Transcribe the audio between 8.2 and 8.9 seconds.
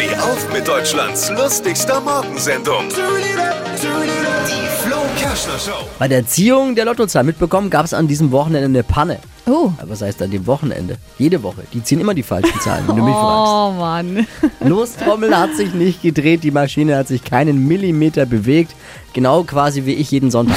Wochenende eine